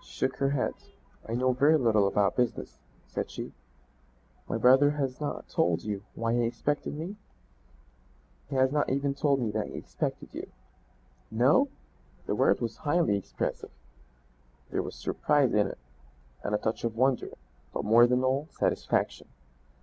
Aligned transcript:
She 0.00 0.12
shook 0.14 0.36
her 0.36 0.48
head. 0.48 0.74
"I 1.28 1.34
know 1.34 1.52
very 1.52 1.76
little 1.76 2.06
about 2.08 2.36
business," 2.36 2.78
said 3.06 3.30
she. 3.30 3.52
"My 4.48 4.56
brother 4.56 4.92
has 4.92 5.20
not 5.20 5.50
told 5.50 5.82
you 5.84 6.02
why 6.14 6.32
he 6.32 6.44
expected 6.44 6.94
me?" 6.96 7.16
"He 8.48 8.56
has 8.56 8.72
not 8.72 8.88
even 8.88 9.12
told 9.14 9.40
me 9.42 9.50
that 9.50 9.66
he 9.66 9.74
expected 9.74 10.32
you." 10.32 10.50
"No?" 11.30 11.68
The 12.24 12.34
word 12.34 12.62
was 12.62 12.78
highly 12.78 13.18
expressive; 13.18 13.72
there 14.70 14.80
was 14.82 14.94
surprise 14.94 15.52
in 15.52 15.66
it 15.66 15.78
and 16.42 16.54
a 16.54 16.56
touch 16.56 16.82
of 16.84 16.96
wonder, 16.96 17.32
but 17.74 17.84
more 17.84 18.06
than 18.06 18.24
all, 18.24 18.48
satisfaction. 18.52 19.28